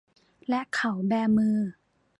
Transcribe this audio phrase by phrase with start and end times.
[0.49, 1.59] และเขาแบมือ